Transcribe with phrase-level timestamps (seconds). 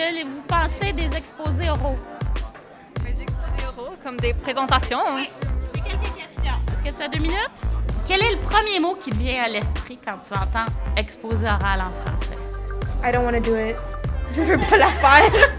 [0.00, 1.98] que vous pensez des exposés oraux?
[3.04, 5.00] Des exposés oraux, comme des présentations.
[5.06, 5.16] hein?
[5.16, 5.30] Oui,
[5.74, 6.54] j'ai quelques questions.
[6.72, 7.62] Est-ce que tu as deux minutes?
[8.06, 11.82] Quel est le premier mot qui te vient à l'esprit quand tu entends exposé oral
[11.82, 12.38] en français?
[13.04, 13.76] I don't want to do it.
[14.34, 15.50] Je veux pas la faire.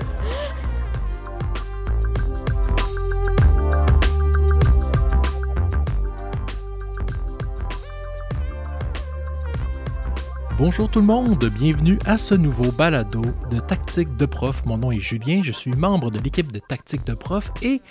[10.63, 14.63] Bonjour tout le monde, bienvenue à ce nouveau balado de Tactique de Prof.
[14.67, 17.81] Mon nom est Julien, je suis membre de l'équipe de Tactique de Prof et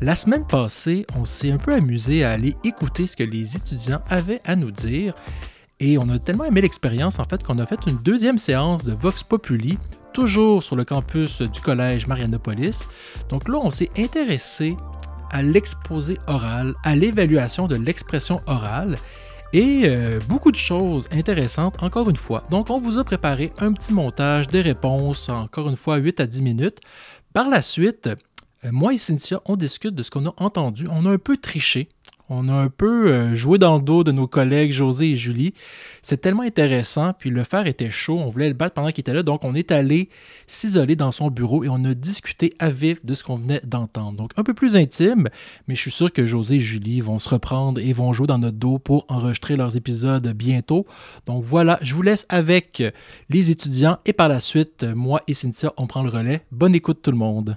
[0.00, 4.00] la semaine passée, on s'est un peu amusé à aller écouter ce que les étudiants
[4.08, 5.16] avaient à nous dire
[5.80, 8.92] et on a tellement aimé l'expérience en fait qu'on a fait une deuxième séance de
[8.92, 9.76] Vox Populi
[10.12, 12.86] toujours sur le campus du collège Marianopolis.
[13.28, 14.76] Donc là, on s'est intéressé
[15.32, 18.98] à l'exposé oral, à l'évaluation de l'expression orale
[19.52, 22.44] et euh, beaucoup de choses intéressantes, encore une fois.
[22.50, 26.26] Donc, on vous a préparé un petit montage des réponses, encore une fois, 8 à
[26.26, 26.78] 10 minutes.
[27.32, 28.08] Par la suite,
[28.64, 30.86] euh, moi et Cynthia, on discute de ce qu'on a entendu.
[30.90, 31.88] On a un peu triché.
[32.32, 35.52] On a un peu euh, joué dans le dos de nos collègues José et Julie.
[36.00, 39.12] C'est tellement intéressant, puis le fer était chaud, on voulait le battre pendant qu'il était
[39.12, 40.08] là, donc on est allé
[40.46, 44.16] s'isoler dans son bureau et on a discuté à vif de ce qu'on venait d'entendre.
[44.16, 45.28] Donc un peu plus intime,
[45.66, 48.38] mais je suis sûr que José et Julie vont se reprendre et vont jouer dans
[48.38, 50.86] notre dos pour enregistrer leurs épisodes bientôt.
[51.26, 52.80] Donc voilà, je vous laisse avec
[53.28, 56.42] les étudiants et par la suite, moi et Cynthia, on prend le relais.
[56.52, 57.56] Bonne écoute tout le monde.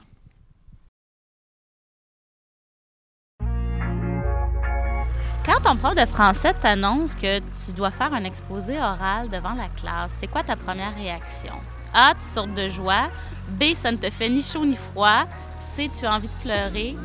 [5.63, 10.11] Ton prof de français t'annonce que tu dois faire un exposé oral devant la classe,
[10.19, 11.53] c'est quoi ta première réaction?
[11.93, 13.09] A, tu sautes de joie.
[13.47, 15.23] B, ça ne te fait ni chaud ni froid.
[15.61, 16.95] C, tu as envie de pleurer.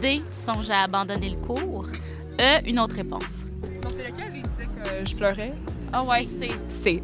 [0.00, 1.86] D, tu songes à abandonner le cours.
[2.40, 3.44] E, une autre réponse.
[3.82, 5.52] Donc, c'est lequel il disait que je pleurais?
[5.92, 6.50] Ah ouais, C.
[6.68, 7.02] C'est.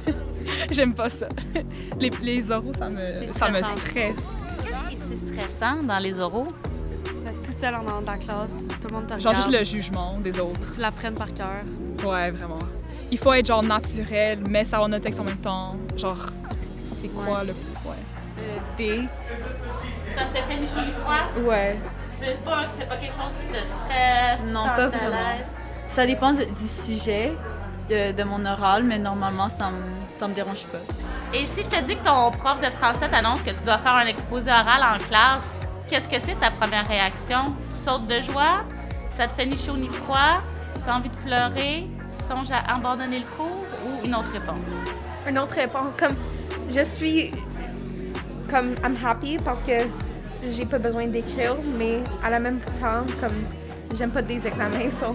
[0.70, 1.28] J'aime pas ça.
[1.98, 3.84] Les, les oraux, ça me, ça me stresse.
[3.94, 6.48] Qu'est-ce qui est si stressant dans les oraux?
[7.62, 10.40] Tout seul en dans la classe, tout le monde te Genre juste le jugement des
[10.40, 10.74] autres.
[10.74, 11.46] Tu l'apprennes par cœur.
[12.04, 12.58] Ouais, vraiment.
[13.12, 15.76] Il faut être genre naturel, mais savoir notre texte en même temps.
[15.96, 16.18] Genre,
[16.96, 17.52] c'est quoi le.
[17.86, 17.94] Ouais.
[18.76, 19.06] B.
[20.12, 21.14] Ça te fait ni froid?
[21.48, 21.78] Ouais.
[22.20, 24.52] C'est pas, c'est pas quelque chose qui te stresse?
[24.52, 25.10] Non, pas vraiment.
[25.10, 25.46] l'aise?
[25.86, 27.32] Ça dépend de- du sujet
[27.88, 29.78] de, de mon oral, mais normalement, ça me,
[30.18, 30.78] ça me dérange pas.
[31.32, 33.94] Et si je te dis que ton prof de français t'annonce que tu dois faire
[33.94, 35.61] un exposé oral en classe,
[35.92, 37.44] qu'est-ce que c'est ta première réaction?
[37.68, 38.64] Tu sautes de joie?
[39.10, 40.40] Ça te fait ni chaud ni froid?
[40.82, 41.86] Tu as envie de pleurer?
[42.16, 43.66] Tu songes à abandonner le cours?
[43.84, 44.70] Ou une autre réponse?
[45.28, 46.16] Une autre réponse, comme
[46.74, 47.30] je suis
[48.48, 49.72] comme I'm happy parce que
[50.48, 53.44] j'ai pas besoin d'écrire, mais à la même temps, comme
[53.98, 55.14] j'aime pas des examens, so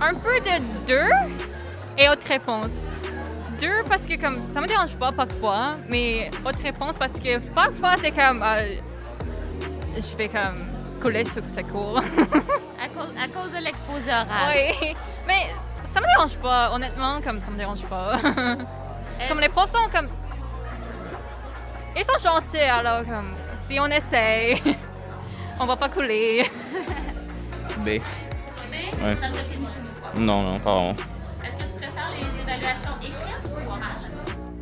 [0.00, 1.38] Un peu de deux
[1.96, 2.72] et autre réponse.
[3.60, 7.94] Deux parce que comme ça me dérange pas parfois, mais autre réponse parce que parfois
[8.02, 8.74] c'est comme euh,
[10.00, 10.66] je fais comme
[11.00, 11.98] coller ce que ça court.
[11.98, 14.54] À cause, à cause de l'exposé oral.
[14.82, 14.94] oui,
[15.26, 15.46] mais
[15.86, 18.18] ça me dérange pas honnêtement comme ça me dérange pas.
[19.28, 20.08] comme les profs sont comme
[21.96, 23.32] ils sont gentils alors comme
[23.68, 24.62] si on essaye,
[25.60, 26.44] on va pas couler.
[27.78, 27.84] B.
[27.88, 28.00] Mais
[29.02, 29.16] Ouais.
[29.16, 30.20] ça ne.
[30.20, 30.90] Non, non, pas vraiment.
[31.44, 33.82] Est-ce que tu préfères les évaluations écrites ou orales?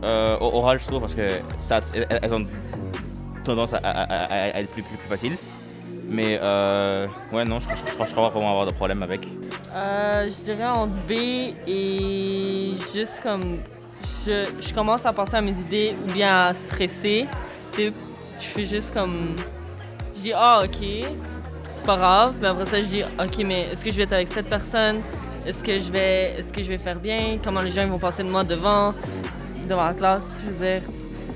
[0.05, 1.26] Euh, au- oral, je trouve, parce que
[1.59, 2.47] ça, elles, elles ont
[3.43, 5.37] tendance à, être plus, plus, faciles.
[6.09, 9.26] Mais euh, ouais, non, je, je, je, je crois pas vraiment avoir de problème avec.
[9.75, 11.12] Euh, je dirais entre B
[11.66, 13.59] et juste comme
[14.26, 17.26] je, commence à penser à mes idées ou bien à stresser.
[17.76, 17.91] Je
[18.41, 19.37] fais juste comme
[20.16, 21.06] je dis ah ok
[21.69, 24.12] c'est pas grave mais après ça je dis ok mais est-ce que je vais être
[24.15, 25.00] avec cette personne?
[25.47, 27.38] Est-ce que je vais est-ce que je vais faire bien?
[27.43, 28.94] Comment les gens ils vont penser de moi devant
[29.69, 30.82] devant la classe je veux dire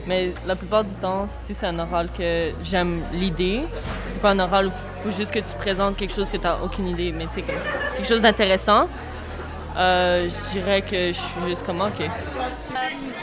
[0.06, 3.62] mais la plupart du temps si c'est un oral que j'aime l'idée
[4.12, 6.44] c'est pas un oral où il faut juste que tu présentes quelque chose que tu
[6.44, 8.88] n'as aucune idée, mais tu sais, quelque chose d'intéressant.
[9.76, 12.08] Euh, je dirais que je suis juste comme, OK.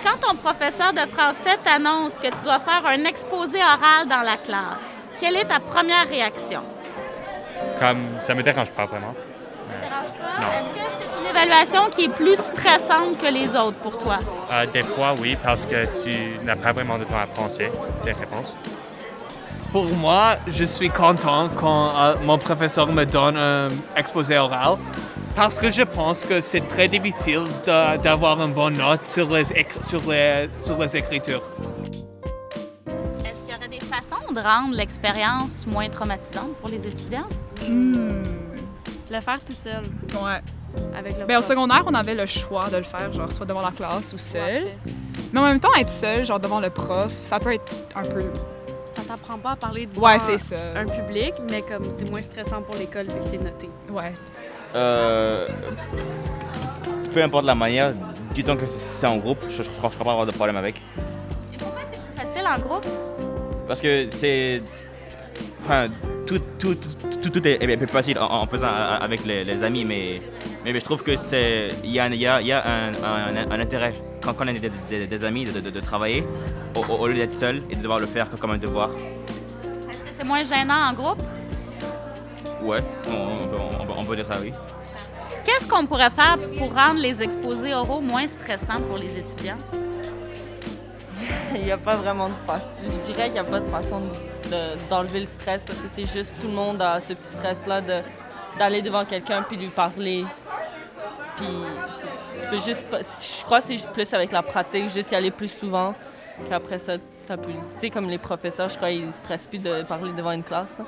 [0.03, 4.37] Quand ton professeur de français t'annonce que tu dois faire un exposé oral dans la
[4.37, 4.83] classe,
[5.19, 6.63] quelle est ta première réaction?
[7.77, 9.13] Comme ça me dérange pas vraiment.
[9.13, 10.41] Ça te dérange pas?
[10.41, 10.47] Non.
[10.47, 14.19] Est-ce que c'est une évaluation qui est plus stressante que les autres pour toi?
[14.51, 17.69] Euh, des fois, oui, parce que tu n'as pas vraiment de temps à penser
[18.03, 18.55] des réponses.
[19.71, 24.77] Pour moi, je suis content quand euh, mon professeur me donne un exposé oral
[25.35, 29.45] parce que je pense que c'est très difficile de- d'avoir une bonne note sur les,
[29.51, 31.43] éc- sur les, sur les écritures.
[33.23, 37.27] Est-ce qu'il y aurait des façons de rendre l'expérience moins traumatisante pour les étudiants?
[37.67, 38.23] Hmm.
[39.11, 39.81] Le faire tout seul.
[40.23, 40.41] Ouais.
[40.97, 43.61] Avec le Ben, au secondaire, on avait le choix de le faire, genre soit devant
[43.61, 44.59] la classe ou seul.
[45.33, 48.25] Mais en même temps, être seul, genre devant le prof, ça peut être un peu.
[48.95, 50.55] Ça t'apprend pas à parler devant Ouais, c'est ça.
[50.75, 53.69] un public, mais comme c'est moins stressant pour l'école vu que c'est noté.
[53.91, 54.13] Ouais.
[54.75, 55.47] Euh,
[57.13, 57.93] peu importe la manière,
[58.33, 60.81] du temps que c'est en groupe, je ne crois pas avoir de problème avec.
[62.15, 62.85] Facile en groupe?
[63.67, 64.61] Parce que c'est.
[65.63, 65.89] Enfin,
[66.25, 69.85] tout, tout, tout, tout, tout est, plus facile en, en faisant avec les, les amis,
[69.85, 70.21] mais,
[70.73, 71.69] mais, je trouve que c'est.
[71.83, 74.49] Il y a, y a, il y a un, un- un intérêt, quand, quand on
[74.49, 76.25] est des, des- des amis, de, de- de travailler,
[76.75, 78.89] au, au- au lieu d'être seul et de devoir le faire comme un devoir.
[79.89, 81.21] Est-ce que c'est moins gênant en groupe?
[82.61, 82.79] Ouais,
[83.09, 83.13] on,
[83.43, 84.51] on peut- on peut- on peut dire ça, oui.
[85.45, 89.57] Qu'est-ce qu'on pourrait faire pour rendre les exposés oraux moins stressants pour les étudiants?
[91.55, 92.67] Il n'y a pas vraiment de façon.
[92.83, 93.99] Je dirais qu'il n'y a pas de façon
[94.51, 97.81] de- d'enlever le stress parce que c'est juste tout le monde a ce petit stress-là
[97.81, 98.01] de-
[98.59, 100.25] d'aller devant quelqu'un puis lui parler.
[101.39, 102.83] Puis tu peux juste.
[102.89, 105.93] pas- Je crois que c'est juste plus avec la pratique, juste y aller plus souvent.
[106.45, 106.93] Puis après ça,
[107.27, 107.53] t'as plus.
[107.53, 110.43] Tu sais, comme les professeurs, je crois, ils ne stressent plus de parler devant une
[110.43, 110.73] classe.
[110.77, 110.85] là.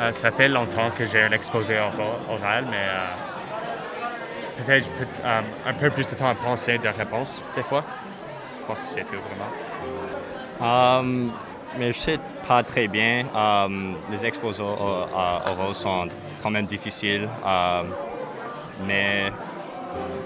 [0.00, 5.40] Euh, ça fait longtemps que j'ai un exposé ora- oral, mais euh, peut-être peut- euh,
[5.66, 7.82] un peu plus de temps à penser de réponses, des fois.
[8.60, 11.00] Je pense que c'est tout, vraiment.
[11.00, 11.32] Um,
[11.78, 13.24] mais je sais pas très bien.
[13.34, 15.08] Um, les exposés or-
[15.50, 16.08] oraux sont
[16.42, 17.86] quand même difficiles, um,
[18.86, 19.30] mais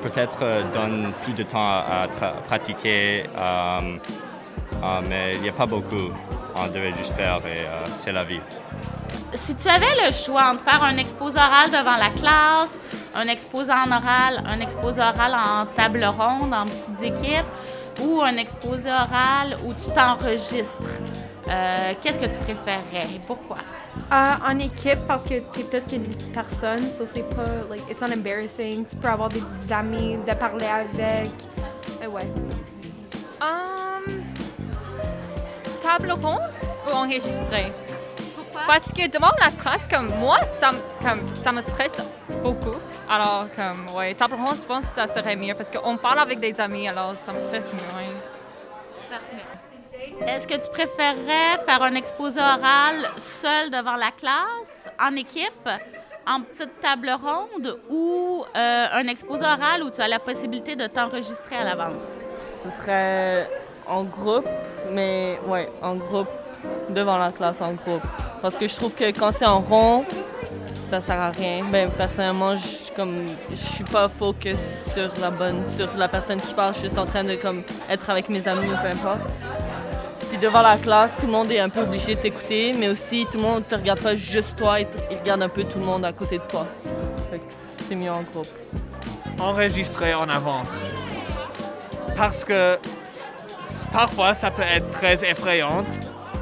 [0.03, 2.07] peut-être euh, donne plus de temps à,
[2.47, 3.25] pratiquer.
[3.39, 3.99] um,
[4.83, 6.13] uh, mais il n'y a pas beaucoup.
[6.57, 8.41] On devait juste faire et euh, c'est la vie.
[9.35, 12.79] Si tu avais le choix entre faire un exposé oral devant la classe,
[13.15, 17.47] un exposé en oral, un exposé oral en table ronde, en petites équipes,
[18.03, 21.01] ou un exposé oral où tu t'enregistres,
[21.49, 23.57] euh, qu'est-ce que tu préférerais et pourquoi?
[24.13, 28.13] Euh, en équipe, parce que t'es plus qu'une personne, so c'est pas, like, it's not
[28.13, 28.85] embarrassing.
[28.87, 29.43] Tu peux avoir des
[29.73, 31.29] amis, de parler avec.
[32.03, 32.29] Euh, ouais.
[33.41, 34.23] Um,
[35.83, 36.41] table ronde
[36.89, 37.73] ou enregistré?
[38.37, 38.63] Pourquoi?
[38.67, 41.93] Parce que devant la classe, comme moi, ça, me- comme, ça me stresse
[42.43, 42.77] beaucoup.
[43.11, 46.39] Alors, comme, ouais, table ronde, je pense que ça serait mieux parce qu'on parle avec
[46.41, 48.03] des amis, alors ça me stresse moins.
[50.23, 55.69] Est-ce que tu préférerais faire un exposé oral seul devant la classe, en équipe,
[56.27, 60.87] en petite table ronde, ou euh, un exposé oral où tu as la possibilité de
[60.87, 62.17] t'enregistrer à l'avance?
[62.65, 63.51] Ce serait
[63.87, 64.49] en groupe,
[64.93, 66.29] mais ouais, en groupe,
[66.91, 68.03] devant la classe en groupe.
[68.41, 70.05] Parce que je trouve que quand c'est en rond,
[70.91, 71.65] ça sert à rien.
[71.71, 73.17] Ben, personnellement, je comme
[73.51, 74.59] je suis pas focus
[74.93, 76.75] sur la bonne, sur la personne qui parle.
[76.75, 79.21] Je suis juste en train de comme être avec mes amis ou peu importe.
[80.41, 83.39] Devant la classe, tout le monde est un peu obligé de t'écouter, mais aussi tout
[83.39, 84.87] le monde te regarde pas juste toi, il,
[85.17, 86.67] regarde un peu tout le monde à côté de toi.
[87.89, 88.47] C'est mieux en groupe.
[89.41, 90.85] enregistrer en avance.
[92.17, 92.79] Parce que
[93.93, 95.85] parfois, ça peut être très effrayant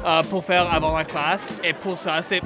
[0.05, 1.59] euh, pour faire avant la classe.
[1.63, 2.41] Et pour ça, c'est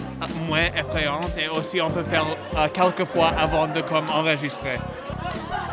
[0.48, 1.22] moins effrayant.
[1.38, 4.78] Et aussi, on peut faire euh, quelques fois avant de comme enregistrer.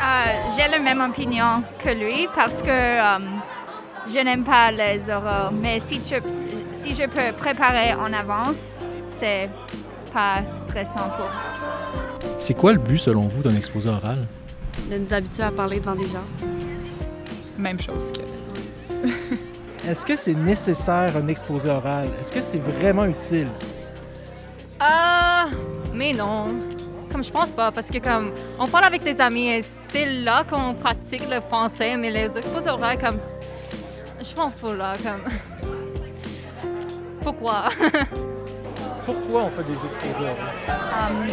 [0.04, 3.18] Euh, J'ai la même opinion que lui parce que euh,
[4.06, 5.50] je n'aime pas les oraux.
[5.52, 6.14] Mais si, tu,
[6.72, 9.50] si je peux préparer en avance, c'est
[10.12, 11.88] pas stressant pour moi.
[12.38, 14.18] C'est quoi le but, selon vous, d'un exposé oral?
[14.90, 16.24] De nous habituer à parler devant des gens.
[17.58, 18.22] Même chose que.
[19.88, 22.08] Est-ce que c'est nécessaire un exposé oral?
[22.20, 23.48] Est-ce que c'est vraiment utile?
[24.80, 25.46] Ah,
[25.92, 26.46] mais non.
[27.12, 30.44] Comme je pense pas, parce que comme on parle avec des amis et c'est là
[30.44, 33.18] qu'on pratique le français, mais les exposés oraux, comme
[34.24, 35.22] je m'en fous là, comme
[37.22, 37.64] pourquoi?
[39.06, 40.50] Pourquoi on fait des exposés oraux?
[40.68, 41.26] Um,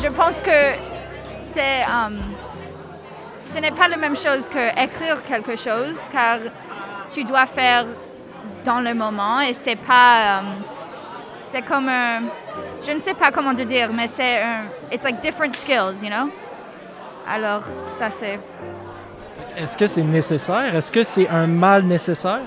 [0.00, 0.50] je pense que
[1.40, 2.18] c'est, um,
[3.40, 6.38] ce n'est pas la même chose que écrire quelque chose, car
[7.10, 7.86] tu dois faire
[8.64, 10.62] dans le moment et c'est pas, um,
[11.42, 12.22] c'est comme un,
[12.84, 16.10] je ne sais pas comment te dire, mais c'est un, it's like different skills, you
[16.10, 16.30] know?
[17.28, 18.38] Alors ça c'est,
[19.56, 20.74] Est-ce que c'est nécessaire?
[20.74, 22.42] Est-ce que c'est un mal nécessaire?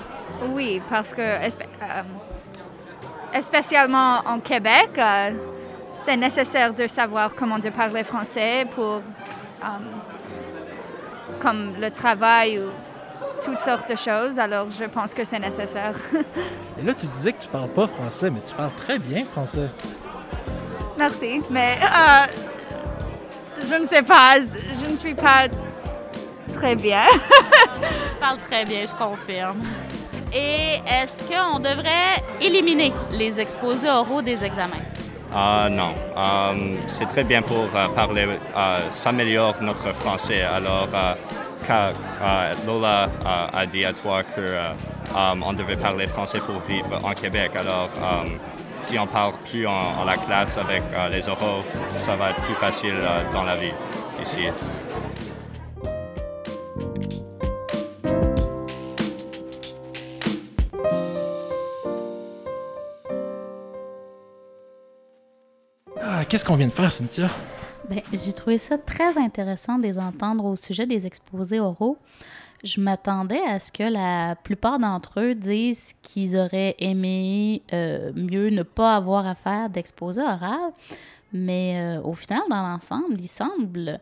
[0.52, 5.30] oui, parce que um, spécialement en Québec, euh,
[5.94, 9.00] c'est nécessaire de savoir comment de parler français pour
[9.62, 9.86] um,
[11.40, 12.70] comme le travail ou
[13.42, 14.38] toutes sortes de choses.
[14.38, 15.94] Alors, je pense que c'est nécessaire.
[16.78, 19.68] Et là, tu disais que tu parles pas français, mais tu parles très bien français.
[20.98, 22.26] Merci, mais euh,
[23.68, 25.48] je ne sais pas, je ne suis pas
[26.56, 27.04] très bien.
[27.76, 29.60] Tu parles très bien, je confirme.
[30.32, 34.84] Et est-ce qu'on devrait éliminer les exposés oraux des examens?
[35.34, 40.42] Ah non, Euh, c'est très bien pour euh, parler, euh, s'améliore notre français.
[40.42, 41.14] Alors, euh,
[41.70, 44.70] euh, Lola euh, a dit à toi que euh,
[45.16, 48.24] euh, on devait parler français pour vivre en Québec, alors euh,
[48.80, 51.62] si on parle plus en, en la classe avec euh, les oraux,
[51.96, 53.72] ça va être plus facile euh, dans la vie
[54.22, 54.46] ici.
[66.28, 67.28] Qu'est-ce qu'on vient de faire, Cynthia?
[67.88, 71.98] Ben, j'ai trouvé ça très intéressant de les entendre au sujet des exposés oraux.
[72.64, 78.48] Je m'attendais à ce que la plupart d'entre eux disent qu'ils auraient aimé euh, mieux
[78.50, 80.72] ne pas avoir à faire d'exposé oral,
[81.32, 84.00] mais euh, au final, dans l'ensemble, il semble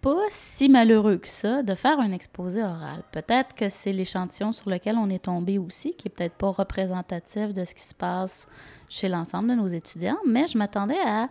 [0.00, 3.02] pas si malheureux que ça de faire un exposé oral.
[3.12, 7.52] Peut-être que c'est l'échantillon sur lequel on est tombé aussi, qui est peut-être pas représentatif
[7.52, 8.48] de ce qui se passe
[8.88, 11.28] chez l'ensemble de nos étudiants, mais je m'attendais à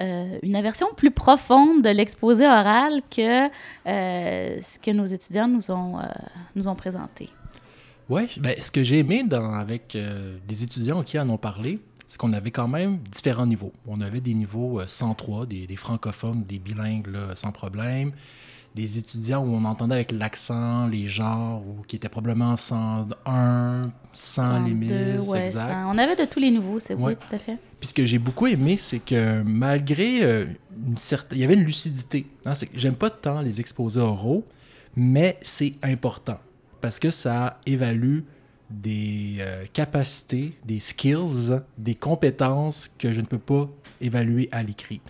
[0.00, 5.70] euh, une version plus profonde de l'exposé oral que euh, ce que nos étudiants nous
[5.70, 6.04] ont, euh,
[6.54, 7.28] nous ont présenté.
[8.08, 9.96] Oui, ben, ce que j'ai aimé dans, avec
[10.46, 13.72] des étudiants qui en ont parlé, c'est qu'on avait quand même différents niveaux.
[13.86, 18.12] On avait des niveaux euh, 103, des, des francophones, des bilingues là, sans problème,
[18.74, 24.64] des étudiants où on entendait avec l'accent, les genres, ou qui étaient probablement 101, 100
[24.64, 24.90] limite,
[25.26, 25.70] ouais, exact.
[25.70, 25.94] 100.
[25.94, 27.12] On avait de tous les niveaux, c'est Ouais.
[27.12, 27.58] oui, tout à fait.
[27.78, 30.46] Puis ce que j'ai beaucoup aimé, c'est que malgré euh,
[30.86, 31.38] une certaine...
[31.38, 32.26] Il y avait une lucidité.
[32.46, 34.46] Hein, j'aime pas tant les exposés oraux,
[34.96, 36.40] mais c'est important
[36.80, 38.20] parce que ça évalue
[38.70, 43.68] des euh, capacités, des skills, des compétences que je ne peux pas
[44.00, 45.00] évaluer à l'écrit.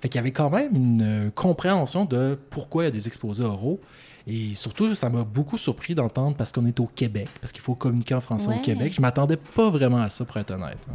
[0.00, 3.06] Fait qu'il y avait quand même une euh, compréhension de pourquoi il y a des
[3.08, 3.80] exposés oraux.
[4.26, 7.74] Et surtout, ça m'a beaucoup surpris d'entendre parce qu'on est au Québec, parce qu'il faut
[7.74, 8.58] communiquer en français Ouais.
[8.58, 8.92] au Québec.
[8.94, 10.78] Je m'attendais pas vraiment à ça, pour être honnête.
[10.90, 10.94] hein.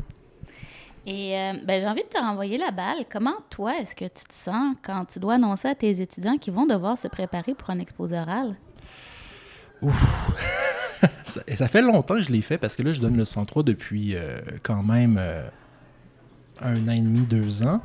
[1.06, 3.04] Et euh, ben, j'ai envie de te renvoyer la balle.
[3.12, 6.54] Comment, toi, est-ce que tu te sens quand tu dois annoncer à tes étudiants qu'ils
[6.54, 8.56] vont devoir se préparer pour un exposé oral?
[11.26, 13.26] Ça, et ça fait longtemps que je l'ai fait parce que là, je donne le
[13.26, 15.48] 103 depuis euh, quand même euh,
[16.62, 17.82] un an et demi, deux ans.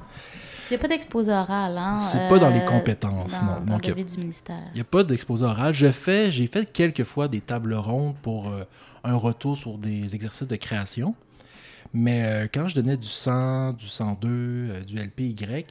[0.71, 1.99] Il n'y a pas d'exposé oral, hein?
[2.01, 3.61] C'est pas dans les euh, compétences, dans, non.
[3.61, 4.61] Dans Donc, le il du ministère.
[4.75, 5.73] N'y a pas d'exposé oral.
[5.73, 8.53] Je fais, j'ai fait quelques fois des tables rondes pour
[9.05, 11.15] un retour sur des exercices de création.
[11.95, 15.65] Mais quand je donnais du 100, du 102, euh, du LPY,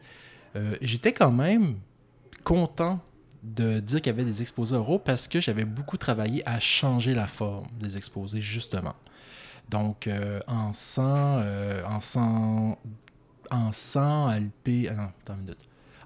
[0.81, 1.75] j'étais quand même
[2.43, 2.99] content
[3.43, 7.13] de dire qu'il y avait des exposés oraux parce que j'avais beaucoup travaillé à changer
[7.13, 8.95] la forme des exposés, justement.
[9.69, 11.03] Donc, euh, en 100,
[11.39, 12.77] euh, en 100,
[13.51, 14.87] en 100 LP...
[14.89, 15.57] Ah non, attends une minute.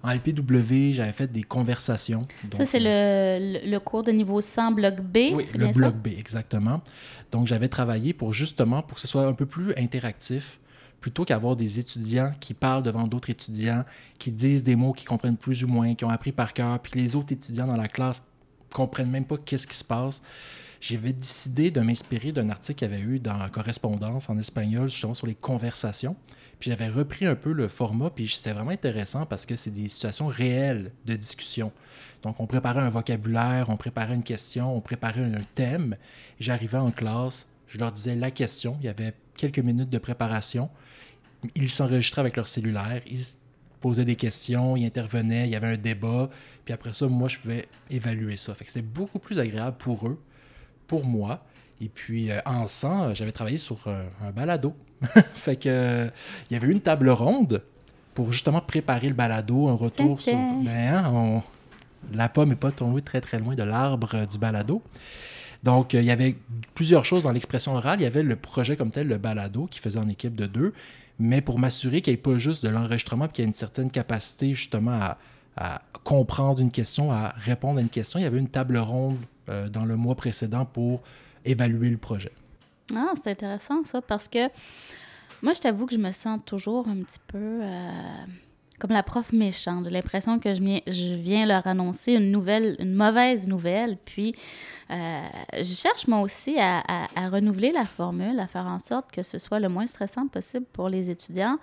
[0.03, 2.27] En LPW, j'avais fait des conversations.
[2.53, 5.91] ça, c'est le, le, le cours de niveau 100, bloc B, oui, le bien bloc
[5.91, 5.91] ça?
[5.91, 6.81] B, exactement.
[7.31, 10.59] Donc, j'avais travaillé pour justement pour que ce soit un peu plus interactif,
[11.01, 13.83] plutôt qu'avoir des étudiants qui parlent devant d'autres étudiants,
[14.19, 17.01] qui disent des mots qu'ils comprennent plus ou moins, qui ont appris par cœur, puis
[17.01, 18.23] les autres étudiants dans la classe
[18.71, 20.21] comprennent même pas qu'est-ce qui se passe.
[20.79, 25.13] J'avais décidé de m'inspirer d'un article qu'il y avait eu dans Correspondance en espagnol, justement
[25.13, 26.15] sur les conversations.
[26.59, 29.89] Puis j'avais repris un peu le format, puis c'était vraiment intéressant parce que c'est des
[29.89, 31.71] situations réelles de discussion.
[32.23, 35.97] Donc, on préparait un vocabulaire, on préparait une question, on préparait un thème.
[36.39, 38.77] J'arrivais en classe, je leur disais la question.
[38.81, 40.69] Il y avait quelques minutes de préparation.
[41.55, 43.19] Ils s'enregistraient avec leur cellulaire, ils
[43.79, 46.29] posaient des questions, ils intervenaient, il y avait un débat.
[46.65, 48.53] Puis après ça, moi, je pouvais évaluer ça.
[48.53, 50.19] Fait que c'était beaucoup plus agréable pour eux,
[50.85, 51.43] pour moi.
[51.79, 54.75] Et puis, euh, en 100, j'avais travaillé sur euh, un balado.
[55.33, 56.09] fait que, euh,
[56.49, 57.63] il y avait une table ronde
[58.13, 60.33] pour justement préparer le balado, un retour sur.
[60.63, 61.41] Ben, hein, on-
[62.13, 64.83] La pomme n'est pas tombée très très loin de l'arbre euh, du balado.
[65.63, 66.35] Donc, euh, il y avait
[66.73, 67.99] plusieurs choses dans l'expression orale.
[67.99, 70.73] Il y avait le projet comme tel, le balado, qui faisait en équipe de deux.
[71.19, 73.53] Mais pour m'assurer qu'il n'y ait pas juste de l'enregistrement, puis qu'il y ait une
[73.53, 74.99] certaine capacité justement
[75.55, 79.17] à, comprendre une question, à répondre à une question, il y avait une table ronde
[79.49, 81.01] euh, dans le mois précédent pour
[81.45, 82.31] évaluer le projet.
[82.95, 84.47] Ah, c'est intéressant ça, parce que
[85.43, 88.01] moi, je t'avoue que je me sens toujours un petit peu euh,
[88.81, 89.85] comme la prof méchante.
[89.85, 93.95] J'ai l'impression que je je viens leur annoncer une nouvelle, une mauvaise nouvelle.
[94.03, 94.35] Puis,
[94.89, 95.21] euh,
[95.55, 99.59] je cherche moi aussi à renouveler la formule, à faire en sorte que ce soit
[99.59, 101.59] le moins stressant possible pour les étudiants.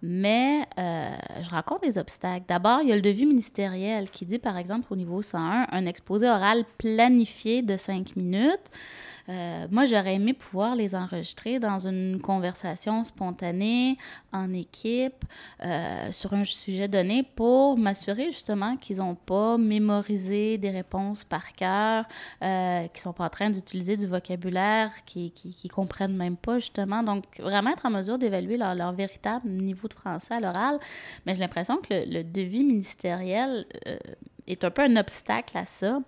[0.00, 1.10] Mais euh,
[1.42, 2.44] je rencontre des obstacles.
[2.46, 5.86] D'abord, il y a le devis ministériel qui dit, par exemple, au niveau 101, un
[5.86, 8.70] exposé oral planifié de 5 minutes.
[9.28, 13.98] Euh, moi, j'aurais aimé pouvoir les enregistrer dans une conversation spontanée,
[14.32, 15.24] en équipe,
[15.64, 21.52] euh, sur un sujet donné, pour m'assurer justement qu'ils n'ont pas mémorisé des réponses par
[21.52, 22.06] cœur,
[22.40, 26.58] qu'ils ne sont pas en train d'utiliser du vocabulaire qu'ils qui, qui comprennent même pas,
[26.58, 27.02] justement.
[27.02, 30.78] Donc, vraiment être en mesure d'évaluer leur, leur véritable niveau de français à l'oral,
[31.26, 33.96] mais j'ai l'impression que le, devis ministériel euh,
[34.46, 36.00] est un peu un obstacle à ça.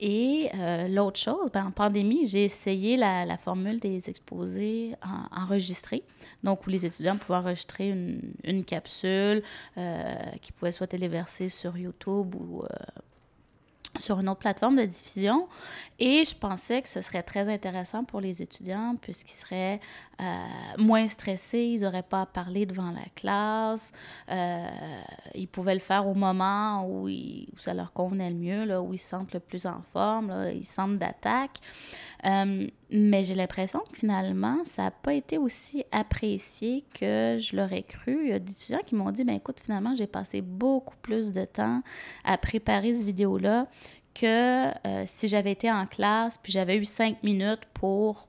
[0.00, 4.94] Et euh, l'autre chose, ben, en pandémie, j'ai essayé la, formule des exposés
[5.36, 6.02] enregistrés,
[6.42, 7.88] donc où les étudiants pouvaient enregistrer
[8.44, 9.42] une, capsule
[9.76, 12.64] euh, qui pouvait soit téléversée sur YouTube ou
[13.98, 15.48] sur une autre plateforme de diffusion.
[15.98, 19.80] Et je pensais que ce serait très intéressant pour les étudiants puisqu'ils seraient
[20.20, 20.24] euh,
[20.78, 23.92] moins stressés, ils n'auraient pas à parler devant la classe,
[24.30, 24.66] euh,
[25.34, 27.08] ils pouvaient le faire au moment où,
[27.56, 30.50] ça leur convenait le mieux, là, où ils se sentent le plus en forme, là,
[30.50, 31.58] ils sentent d'attaque.
[32.24, 37.82] Euh, mais j'ai l'impression que finalement, ça n'a pas été aussi apprécié que je l'aurais
[37.82, 38.20] cru.
[38.24, 41.32] Il y a des étudiants qui m'ont dit, ben écoute, finalement, j'ai passé beaucoup plus
[41.32, 41.82] de temps
[42.24, 43.66] à préparer cette vidéo-là
[44.14, 48.26] que euh, si j'avais été en classe, puis j'avais eu cinq minutes pour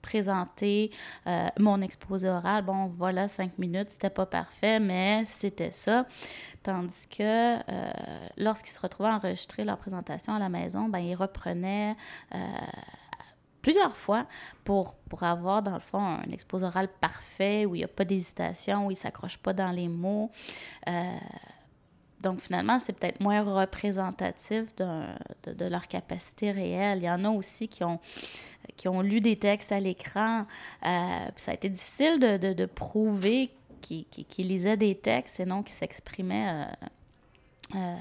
[0.00, 0.90] présenter
[1.26, 2.64] euh, mon exposé oral.
[2.64, 6.06] Bon, voilà, cinq minutes, c'était pas parfait, mais c'était ça.
[6.62, 7.92] Tandis que euh,
[8.36, 11.94] lorsqu'ils se retrouvaient à enregistrer leur présentation à la maison, ben, ils reprenaient
[13.62, 14.26] plusieurs fois
[14.64, 18.04] pour, pour avoir, dans le fond, un exposé oral parfait où il n'y a pas
[18.04, 20.30] d'hésitation, où ils ne s'accrochent pas dans les mots.
[20.88, 21.16] Euh,
[22.20, 26.98] donc, finalement, c'est peut-être moins représentatif de, leur capacité réelle.
[26.98, 27.98] Il y en a aussi qui ont,
[28.76, 30.46] qui ont lu des textes à l'écran.
[30.86, 33.50] Euh, ça a été difficile de, de prouver
[33.80, 36.66] qu'ils lisaient des textes et non qu'ils s'exprimaient
[37.74, 37.96] euh,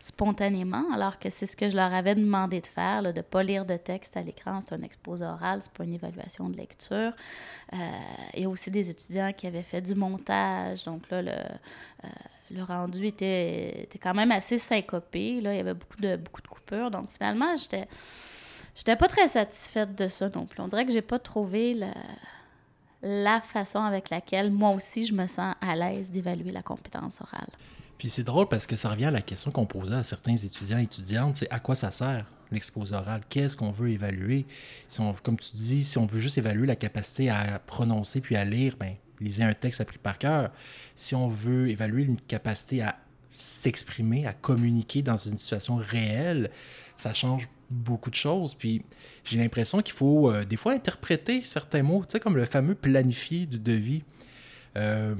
[0.00, 3.42] spontanément, alors que c'est ce que je leur avais demandé de faire, de ne pas
[3.42, 4.60] lire de texte à l'écran.
[4.60, 7.12] C'est un exposé oral, c'est pas une évaluation de lecture.
[8.34, 10.84] Il y a aussi des étudiants qui avaient fait du montage.
[10.84, 15.40] Donc là, le, euh, rendu était, quand même assez syncopé.
[15.40, 16.90] Là, il y avait beaucoup de, beaucoup coupures.
[16.90, 17.88] Donc finalement, j'étais,
[18.74, 20.60] j'étais pas très satisfaite de ça non plus.
[20.62, 21.78] On dirait que j'ai pas trouvé
[23.02, 27.50] la façon avec laquelle moi aussi je me sens à l'aise d'évaluer la compétence orale.
[27.98, 30.78] Puis c'est drôle parce que ça revient à la question qu'on posait à certains étudiants
[30.78, 33.22] et étudiantes, c'est à quoi ça sert l'exposé oral?
[33.28, 34.46] Qu'est-ce qu'on veut évaluer?
[34.88, 38.36] Si on, comme tu dis, si on veut juste évaluer la capacité à prononcer puis
[38.36, 40.50] à lire, ben lisez un texte appris par cœur.
[40.94, 42.96] Si on veut évaluer une capacité à
[43.34, 46.50] s'exprimer, à communiquer dans une situation réelle,
[46.96, 48.54] ça change beaucoup de choses.
[48.54, 48.82] Puis
[49.24, 52.74] j'ai l'impression qu'il faut euh, des fois interpréter certains mots, tu sais, comme le fameux
[52.74, 54.02] planifié du devis.
[54.76, 55.14] Euh,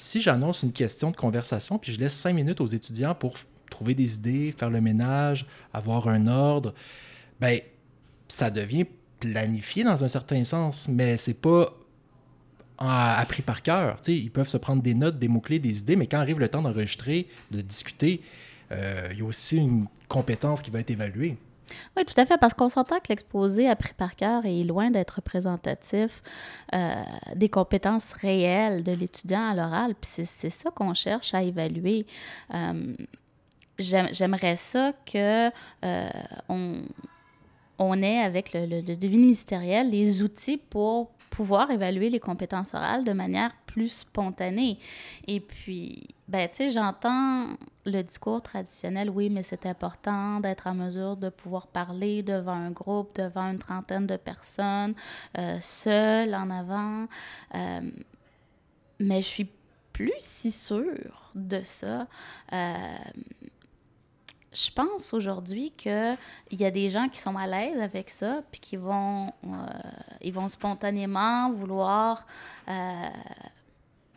[0.00, 3.34] si j'annonce une question de conversation, puis je laisse cinq minutes aux étudiants pour
[3.70, 6.74] trouver des idées, faire le ménage, avoir un ordre,
[7.40, 7.60] ben
[8.28, 8.86] ça devient
[9.20, 11.72] planifié dans un certain sens, mais c'est pas
[12.78, 13.98] appris par cœur.
[14.06, 16.62] Ils peuvent se prendre des notes, des mots-clés, des idées, mais quand arrive le temps
[16.62, 18.22] d'enregistrer, de discuter,
[18.72, 21.36] euh, il y a aussi une compétence qui va être évaluée.
[21.96, 25.16] Oui, tout à fait, parce qu'on s'entend que l'exposé appris par cœur est loin d'être
[25.16, 26.22] représentatif
[26.74, 26.94] euh,
[27.34, 29.94] des compétences réelles de l'étudiant à l'oral.
[29.94, 32.06] Puis c'est ça qu'on cherche à évaluer.
[32.54, 32.94] Euh,
[33.78, 35.48] j'aimerais ça que
[35.84, 36.08] euh,
[36.48, 36.82] on,
[37.78, 43.12] on, ait avec le, le, ministériel les outils pour pouvoir évaluer les compétences orales de
[43.12, 44.78] manière plus spontanée.
[45.26, 47.56] Et puis, ben, tu sais, j'entends
[47.86, 52.70] le discours traditionnel, oui, mais c'est important d'être en mesure de pouvoir parler devant un
[52.70, 54.94] groupe, devant une trentaine de personnes,
[55.38, 57.06] euh, seul, en avant.
[57.54, 57.80] Euh,
[58.98, 59.48] mais je suis
[59.92, 62.06] plus si sûre de ça.
[62.52, 62.76] Euh,
[64.52, 66.16] je pense aujourd'hui qu'il
[66.52, 69.66] y a des gens qui sont à l'aise avec ça, puis qui vont, euh,
[70.22, 72.26] ils vont spontanément vouloir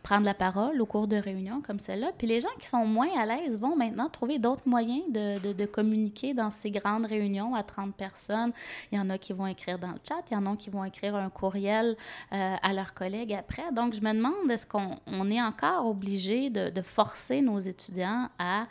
[0.04, 2.12] prendre la parole au cours de réunions comme celle-là.
[2.16, 5.66] Puis les gens qui sont moins à l'aise vont maintenant trouver d'autres moyens de, de,
[5.66, 8.52] communiquer dans ces grandes réunions à 30 personnes.
[8.92, 10.68] Il y en a qui vont écrire dans le chat, il y en a qui
[10.68, 11.96] vont écrire un courriel
[12.32, 13.72] euh, à leurs collègues après.
[13.72, 18.28] Donc, je me demande, est-ce qu'on on est encore obligé de, de, forcer nos étudiants
[18.38, 18.66] à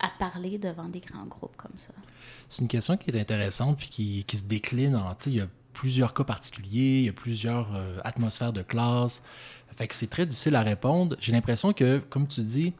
[0.00, 1.92] à parler devant des grands groupes comme ça?
[2.48, 5.14] C'est une question qui est intéressante puis qui, qui se décline en.
[5.78, 9.22] Plusieurs cas particuliers, il y a plusieurs euh, atmosphères de classe.
[9.76, 11.16] Fait que c'est très difficile à répondre.
[11.20, 12.72] J'ai l'impression que, comme tu dis,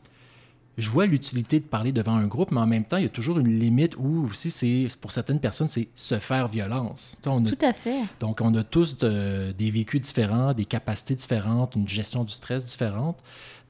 [0.77, 3.11] je vois l'utilité de parler devant un groupe, mais en même temps, il y a
[3.11, 7.17] toujours une limite où aussi, c'est pour certaines personnes, c'est se faire violence.
[7.25, 8.01] On Tout à fait.
[8.19, 13.23] Donc, on a tous des vécus différents, des capacités différentes, une gestion du stress différente.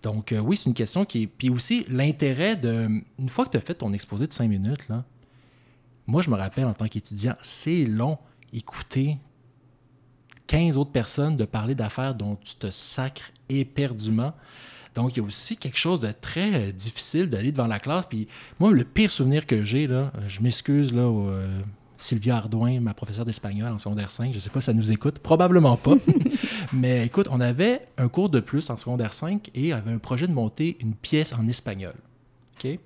[0.02, 1.26] Donc, euh, oui, c'est une question qui est.
[1.26, 2.88] Puis aussi, l'intérêt de.
[3.18, 5.04] Une fois que tu as fait ton exposé de cinq minutes, là,
[6.06, 8.16] moi, je me rappelle en tant qu'étudiant, c'est long
[8.52, 9.18] écouter
[10.46, 14.32] 15 autres personnes de parler d'affaires dont tu te sacres éperdument.
[14.94, 18.06] Donc, il y a aussi quelque chose de très euh, difficile d'aller devant la classe.
[18.06, 18.26] Puis
[18.58, 21.10] moi, le pire souvenir que j'ai, là, je m'excuse là,
[21.98, 24.30] Sylvia Ardouin, ma professeure d'espagnol en secondaire 5.
[24.30, 25.18] Je ne sais pas si ça nous écoute.
[25.18, 25.96] Probablement pas.
[26.72, 30.28] Mais écoute, on avait un cours de plus en secondaire 5 et avait un projet
[30.28, 31.94] de monter une pièce en espagnol.
[32.56, 32.78] Qui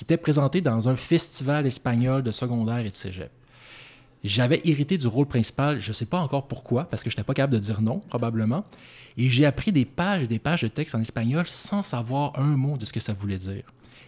[0.00, 3.30] était présentée dans un festival espagnol de secondaire et de cégep.
[4.22, 7.24] J'avais hérité du rôle principal, je ne sais pas encore pourquoi, parce que je n'étais
[7.24, 8.64] pas capable de dire non, probablement.
[9.16, 12.56] Et j'ai appris des pages et des pages de texte en espagnol sans savoir un
[12.56, 13.64] mot de ce que ça voulait dire.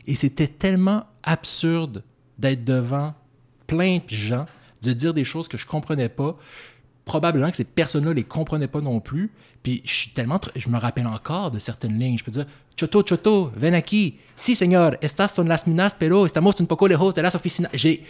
[0.06, 2.02] Et c'était tellement absurde
[2.38, 3.14] d'être devant
[3.66, 4.46] plein de gens,
[4.82, 6.36] de dire des choses que je comprenais pas.
[7.04, 9.32] Probablement que ces personnes-là les comprenaient pas non plus.
[9.62, 12.18] Puis je suis tellement, je me rappelle encore de certaines lignes.
[12.18, 12.46] Je peux dire,
[12.76, 14.18] Choto, Choto, ven aquí.
[14.36, 17.70] Si, señor, estas son las minas, pero estamos un poco lejos de las oficinas.
[17.74, 18.02] J'ai,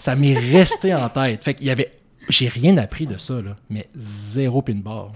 [0.00, 1.44] ça m'est resté en tête.
[1.44, 1.92] Fait qu'il y avait,
[2.28, 5.12] j'ai rien appris de ça là, mais zéro pin barre.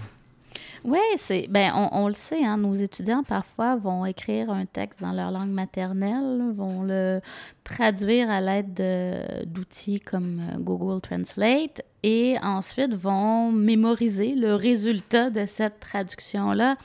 [0.83, 5.13] Oui, c'est ben on, le sait, hein, nos étudiants parfois vont écrire un texte dans
[5.13, 7.21] leur langue maternelle, vont le
[7.63, 15.47] traduire à l'aide d'outils comme euh, Google Translate et ensuite vont mémoriser le résultat de
[15.47, 16.75] cette traduction-là.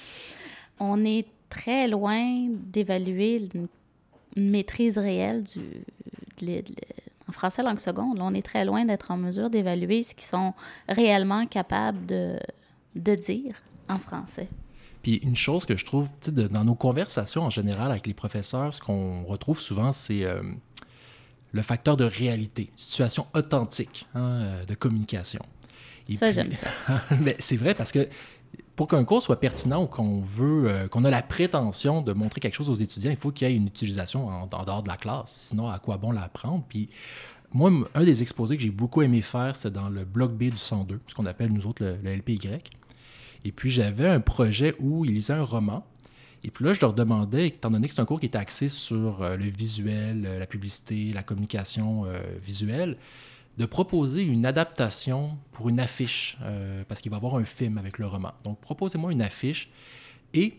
[0.79, 3.69] On est très loin d'évaluer une,
[4.37, 5.61] maîtrise réelle du,
[6.41, 6.75] de, de,
[7.31, 8.19] en français langue seconde.
[8.21, 10.53] on est très loin d'être en mesure d'évaluer ce qu'ils sont
[10.88, 12.38] réellement capables de,
[12.97, 13.55] de dire
[13.88, 14.49] en français.
[15.03, 18.75] Puis une chose que je trouve, de, dans nos conversations en général avec les professeurs,
[18.75, 20.43] ce qu'on retrouve souvent, c'est euh,
[21.53, 25.40] le facteur de réalité, situation authentique hein, euh, de communication.
[26.09, 26.69] Et ça, j'aime ça.
[27.21, 28.09] mais c'est vrai parce que
[28.81, 32.41] pour qu'un cours soit pertinent ou qu'on veut, euh, qu'on a la prétention de montrer
[32.41, 34.97] quelque chose aux étudiants, il faut qu'il y ait une utilisation en, dehors de la
[34.97, 35.49] classe.
[35.51, 36.65] Sinon, à quoi bon l'apprendre?
[36.67, 36.89] Puis
[37.53, 40.57] moi, un des exposés que j'ai beaucoup aimé faire, c'est dans le bloc B du
[40.57, 42.41] 102, ce qu'on appelle nous autres le, LPY.
[43.45, 45.85] Et puis, j'avais un projet où il lisait un roman.
[46.43, 48.71] Et puis là, je leur demandais, étant donné que c'est un cours qui était axé
[48.71, 52.07] sur euh, le visuel, euh, la publicité, la communication
[52.43, 52.97] visuelle,
[53.59, 57.79] de proposer une adaptation pour une affiche, euh, parce qu'il va y avoir un film
[57.79, 58.33] avec le roman.
[58.45, 59.71] Donc, proposez-moi une affiche
[60.35, 60.55] et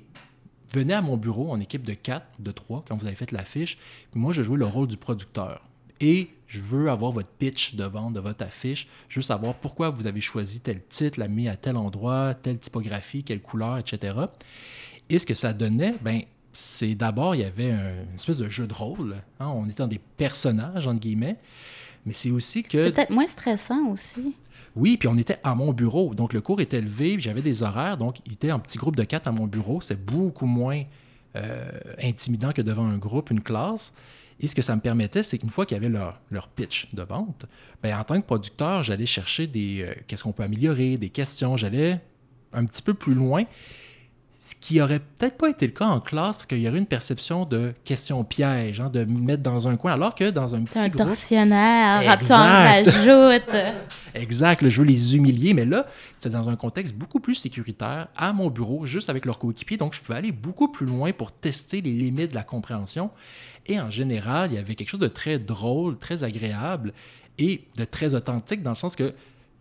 [0.71, 3.77] venez à mon bureau en équipe de 4, de 3, quand vous avez fait l'affiche.
[4.13, 5.61] Moi, je joue le rôle du producteur.
[5.99, 8.87] Et je veux avoir votre pitch de vente de votre affiche.
[9.07, 12.59] Je veux savoir pourquoi vous avez choisi tel titre, l'a mis à tel endroit, telle
[12.59, 14.17] typographie, quelle couleur, etc.
[15.09, 16.21] Et ce que ça donnait, ben,
[16.53, 19.15] c'est d'abord, il y avait un, une espèce de jeu de rôle.
[19.39, 19.47] Hein?
[19.47, 21.37] On était dans des personnages, entre guillemets.
[22.05, 22.85] Mais c'est aussi que.
[22.85, 24.35] C'est peut-être moins stressant aussi.
[24.75, 26.13] Oui, puis on était à mon bureau.
[26.15, 27.97] Donc le cours était levé, j'avais des horaires.
[27.97, 29.81] Donc il était en petit groupe de quatre à mon bureau.
[29.81, 30.83] C'est beaucoup moins
[31.35, 33.93] euh, intimidant que devant un groupe, une classe.
[34.39, 37.03] Et ce que ça me permettait, c'est qu'une fois qu'ils avaient leur, leur, pitch de
[37.03, 37.45] vente,
[37.83, 41.57] bien, en tant que producteur, j'allais chercher des euh, qu'est-ce qu'on peut améliorer, des questions.
[41.57, 41.99] J'allais
[42.53, 43.43] un petit peu plus loin.
[44.43, 46.87] Ce qui aurait peut-être pas été le cas en classe, parce qu'il y aurait une
[46.87, 50.79] perception de question piège, hein, de mettre dans un coin, alors que dans un petit
[50.79, 51.09] un groupe...
[51.09, 53.55] tortionnaire, tu en rajoutes.
[54.15, 55.85] exact, je veux les humilier, mais là,
[56.17, 59.93] c'est dans un contexte beaucoup plus sécuritaire, à mon bureau, juste avec leur coéquipier, donc
[59.93, 63.11] je pouvais aller beaucoup plus loin pour tester les limites de la compréhension.
[63.67, 66.93] Et en général, il y avait quelque chose de très drôle, très agréable
[67.37, 69.13] et de très authentique, dans le sens que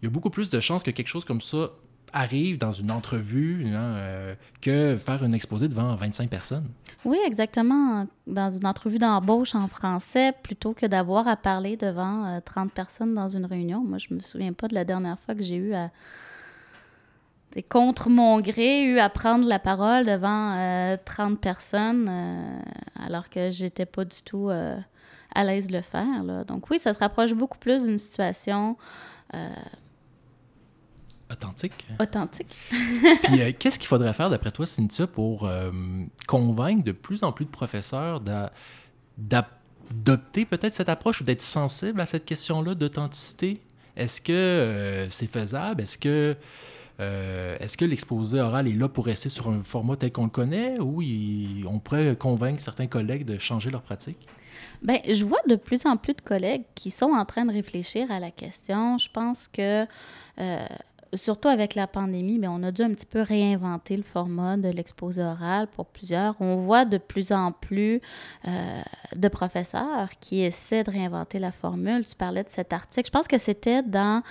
[0.02, 1.68] il y a beaucoup plus de chances que quelque chose comme ça
[2.12, 6.68] arrive dans une entrevue hein, euh, que faire un exposé devant 25 personnes.
[7.04, 8.06] Oui, exactement.
[8.26, 13.14] Dans une entrevue d'embauche en français, plutôt que d'avoir à parler devant euh, 30 personnes
[13.14, 13.82] dans une réunion.
[13.82, 15.90] Moi, je me souviens pas de la dernière fois que j'ai eu à
[17.68, 22.58] contre mon gré, eu à prendre la parole devant euh, 30 personnes, euh,
[23.04, 24.76] alors que j'étais pas du tout euh,
[25.34, 26.44] à l'aise de le faire.
[26.46, 28.76] Donc oui, ça se rapproche beaucoup plus d'une situation
[29.34, 29.48] euh,
[31.30, 31.86] authentique.
[32.00, 32.54] Authentique.
[32.70, 35.70] Puis euh, qu'est-ce qu'il faudrait faire, d'après toi, Cynthia, pour euh,
[36.26, 38.20] convaincre de plus en plus de professeurs
[39.18, 43.60] d'adopter peut-être cette approche ou d'être sensible à cette question-là d'authenticité?
[43.96, 45.82] Est-ce que euh, c'est faisable?
[45.82, 46.36] Est-ce que
[47.02, 50.78] est-ce que l'exposé oral est là pour rester sur un format tel qu'on le connaît
[50.80, 54.18] ou il, on pourrait convaincre certains collègues de changer leur pratique?
[54.82, 58.10] Bien, je vois de plus en plus de collègues qui sont en train de réfléchir
[58.10, 58.96] à la question.
[58.96, 60.66] Je pense que, euh,
[61.14, 64.68] surtout avec la pandémie, bien, on a dû un petit peu réinventer le format de
[64.68, 66.40] l'exposé oral pour plusieurs.
[66.40, 68.00] On voit de plus en plus
[68.46, 68.80] euh,
[69.16, 72.04] de professeurs qui essaient de réinventer la formule.
[72.06, 73.06] Tu parlais de cet article.
[73.06, 74.22] Je pense que c'était dans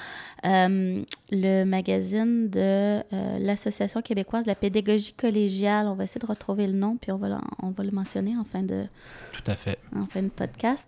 [0.46, 5.88] euh, le magazine de euh, l'Association québécoise de la pédagogie collégiale.
[5.88, 8.44] On va essayer de retrouver le nom, puis on va, on va le mentionner en
[8.44, 8.86] fin de,
[9.34, 9.80] Tout à fait.
[9.96, 10.88] En fin de podcast.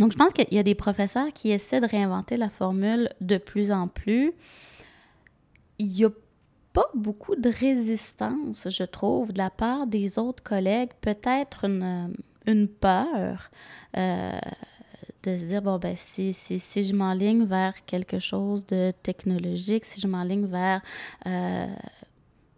[0.00, 3.36] Donc, je pense qu'il y a des professeurs qui essaient de réinventer la formule de
[3.36, 4.32] plus en plus.
[5.78, 6.10] Il n'y a
[6.72, 10.90] pas beaucoup de résistance, je trouve, de la part des autres collègues.
[11.02, 12.14] Peut-être une,
[12.46, 13.50] une peur.
[13.96, 14.38] Euh,
[15.22, 19.84] de se dire, bon, ben, si, si, si je m'enligne vers quelque chose de technologique,
[19.84, 20.80] si je m'enligne vers
[21.26, 21.66] euh,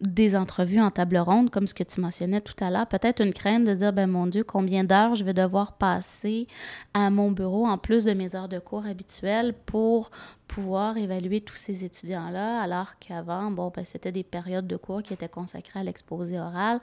[0.03, 3.33] des entrevues en table ronde, comme ce que tu mentionnais tout à l'heure, peut-être une
[3.33, 6.49] crainte de dire, ben mon Dieu, combien d'heures je vais devoir passer
[6.93, 10.11] à mon bureau en plus de mes heures de cours habituelles pour
[10.49, 15.15] pouvoir évaluer tous ces étudiants-là, alors qu'avant, bon, ben, c'était des périodes de cours qui
[15.15, 16.81] étaient consacrées à l'exposé oral.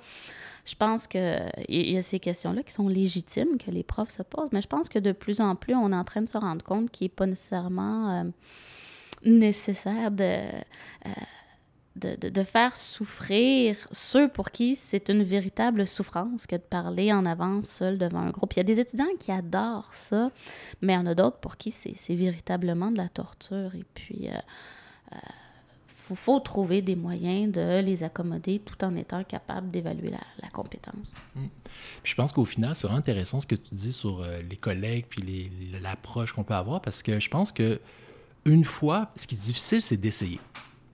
[0.66, 4.50] Je pense qu'il y a ces questions-là qui sont légitimes, que les profs se posent,
[4.54, 6.64] mais je pense que de plus en plus, on est en train de se rendre
[6.64, 8.24] compte qu'il n'est pas nécessairement euh,
[9.26, 10.24] nécessaire de...
[10.24, 11.10] Euh,
[11.96, 17.26] de, de, faire souffrir ceux pour qui c'est une véritable souffrance que de parler en
[17.26, 18.54] avance seul devant un groupe.
[18.54, 20.32] Il y a des étudiants qui adorent ça,
[20.82, 23.76] mais il y en a d'autres pour qui c'est véritablement de la torture.
[23.76, 24.38] Et puis, il euh,
[25.14, 25.18] euh,
[25.88, 30.50] faut, faut, trouver des moyens de les accommoder tout en étant capable d'évaluer la, la,
[30.50, 31.12] compétence.
[31.36, 31.46] Mmh.
[32.04, 35.06] je pense qu'au final, c'est vraiment intéressant ce que tu dis sur euh, les collègues
[35.10, 37.82] puis l'approche qu'on peut avoir parce que je pense que
[38.46, 40.40] une fois, ce qui est difficile, c'est d'essayer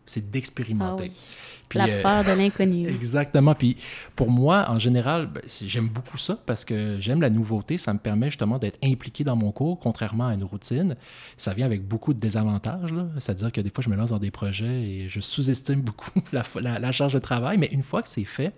[0.06, 1.12] c'est d'expérimenter.
[1.14, 1.20] Ah
[1.74, 2.88] la peur de l'inconnu.
[2.90, 3.56] exactement.
[3.56, 3.78] Puis
[4.16, 7.78] pour moi, en général, ben, j'aime beaucoup ça parce que j'aime la nouveauté.
[7.78, 10.96] Ça me permet justement d'être impliqué dans mon cours, contrairement à une routine.
[11.38, 12.94] Ça vient avec beaucoup de désavantages.
[13.20, 16.80] C'est-à-dire que des fois, je me lance dans des projets et je sous-estime beaucoup la,
[16.80, 17.58] la, charge de travail.
[17.58, 18.54] Mais une fois que c'est fait,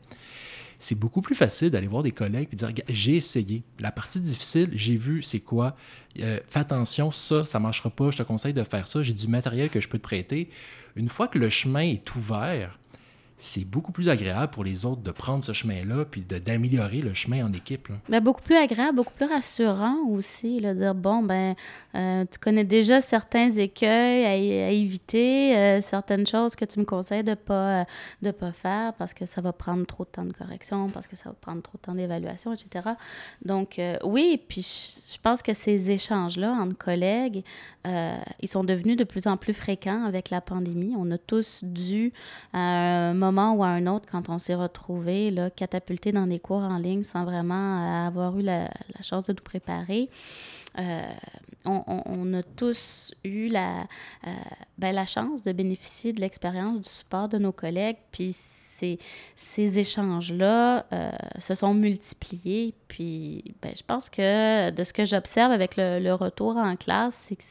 [0.80, 3.64] c'est beaucoup plus facile d'aller voir des collègues et dire j'ai essayé.
[3.80, 5.76] La partie difficile, j'ai vu c'est quoi?
[6.20, 8.12] Euh, fais attention, ça, ça ne marchera pas.
[8.12, 9.04] Je te conseille de faire ça.
[9.04, 10.50] J'ai du matériel que je peux te prêter.
[10.96, 12.78] Une fois que le chemin est ouvert,
[13.40, 17.46] c'est beaucoup plus agréable pour les autres de prendre ce chemin-là puis d'améliorer le chemin
[17.46, 17.90] en équipe.
[18.10, 21.54] Ben, beaucoup plus agréable, beaucoup plus rassurant aussi, de dire, bon, ben,
[21.94, 27.24] euh, tu connais déjà certains écueils à, éviter, euh, certaines choses que tu me conseilles
[27.24, 27.86] de ne pas,
[28.24, 31.16] de pas faire parce que ça va prendre trop de temps de correction, parce que
[31.16, 32.90] ça va prendre trop de temps d'évaluation, etc.
[33.46, 37.44] Donc, euh, oui, puis je pense que ces échanges-là entre collègues,
[38.42, 40.94] ils sont devenus de plus en plus fréquents avec la pandémie.
[40.98, 42.12] On a tous dû,
[42.52, 46.28] à un moment moment ou à un autre, quand on s'est retrouvé là, catapulté dans
[46.28, 48.70] des cours en ligne sans vraiment avoir eu la,
[49.02, 50.10] chance de nous préparer,
[50.80, 51.02] euh,
[51.66, 53.82] on, a tous eu la,
[54.26, 54.32] euh,
[54.78, 59.00] ben, la chance de bénéficier de l'expérience, du support de nos collègues, puis ces,
[59.36, 62.74] ces échanges-là euh, se sont multipliés.
[62.88, 67.18] Puis ben, je pense que de ce que j'observe avec le, le, retour en classe,
[67.24, 67.44] c'est que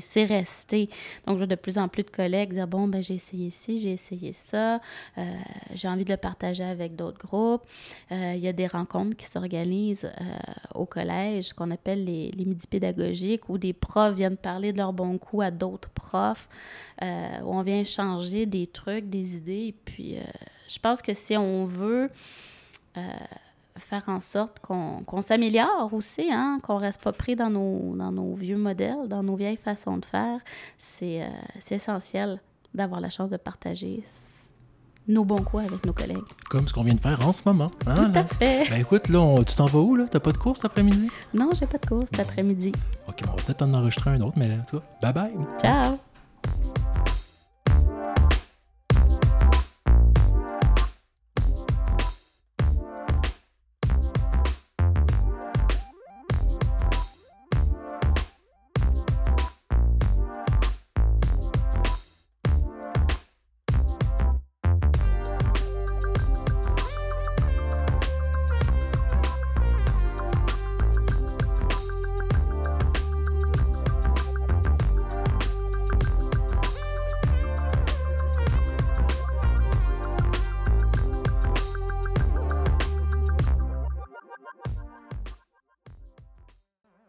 [0.00, 0.88] c'est resté.
[1.26, 3.92] Donc, vois de plus en plus de collègues dire Bon, ben, j'ai essayé ci, j'ai
[3.92, 4.80] essayé ça,
[5.18, 5.24] euh,
[5.74, 7.62] j'ai envie de le partager avec d'autres groupes.
[8.12, 10.36] Euh, il y a des rencontres qui s'organisent euh,
[10.74, 14.92] au collège, qu'on appelle les, les midis pédagogiques, où des profs viennent parler de leur
[14.92, 16.48] bon coup à d'autres profs,
[17.02, 19.66] où on vient changer des trucs, des idées.
[19.68, 20.16] Et puis,
[20.68, 22.10] je pense que si on veut
[23.78, 28.12] faire en sorte qu'on s'améliore aussi, hein, qu'on ne reste pas pris dans nos, dans
[28.12, 30.40] nos vieux modèles, dans nos vieilles façons de faire.
[30.78, 31.28] C'est euh,
[31.70, 32.40] essentiel
[32.74, 34.02] d'avoir la chance de partager
[35.08, 36.18] nos bons coups avec nos collègues.
[36.50, 37.70] Comme ce qu'on vient de faire en ce moment.
[37.86, 38.68] Hein, Tout à fait.
[38.68, 40.06] Ben écoute, là, tu t'en vas où, là?
[40.10, 41.08] T'as pas de cours cet après-midi?
[41.32, 42.72] Non, j'ai pas de cours cet après-midi.
[43.08, 45.32] OK, on va peut-être en enregistrer un autre, mais toi, bye-bye.
[45.60, 45.98] Ciao.